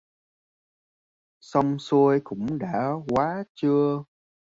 [1.43, 4.03] Xong xuôi cũng đã quá trưa